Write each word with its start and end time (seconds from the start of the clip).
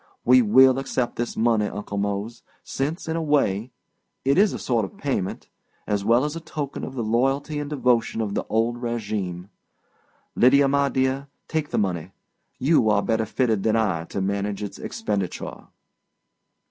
We 0.25 0.41
will 0.41 0.79
accept 0.79 1.15
this 1.15 1.37
money, 1.37 1.67
Uncle 1.67 1.99
Mose, 1.99 2.41
since, 2.63 3.07
in 3.07 3.15
a 3.15 3.21
way, 3.21 3.69
it 4.25 4.35
is 4.35 4.51
a 4.51 4.57
sort 4.57 4.83
of 4.83 4.97
payment, 4.97 5.47
as 5.85 6.03
well 6.03 6.25
as 6.25 6.35
a 6.35 6.39
token 6.39 6.83
of 6.83 6.95
the 6.95 7.03
loyalty 7.03 7.59
and 7.59 7.69
devotion 7.69 8.19
of 8.19 8.33
the 8.33 8.43
old 8.49 8.81
régime. 8.81 9.49
Lydia, 10.35 10.67
my 10.67 10.89
dear, 10.89 11.27
take 11.47 11.69
the 11.69 11.77
money. 11.77 12.13
You 12.57 12.89
are 12.89 13.03
better 13.03 13.27
fitted 13.27 13.61
than 13.61 13.75
I 13.75 14.05
to 14.05 14.21
manage 14.21 14.63
its 14.63 14.79
expenditure." 14.79 15.67